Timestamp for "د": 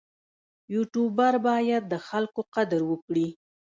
1.91-1.93